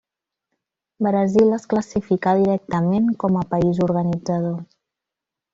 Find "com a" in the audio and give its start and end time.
3.25-3.47